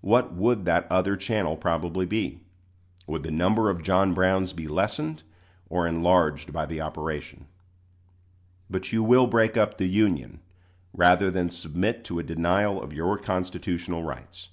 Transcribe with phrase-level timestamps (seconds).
[0.00, 2.40] What would that other channel probably be?
[3.06, 5.22] Would the number of John Browns be lessened
[5.68, 7.44] or enlarged by the operation?
[8.70, 10.40] But you will break up the Union
[10.94, 14.48] rather than submit to a denial of your constitutional rights.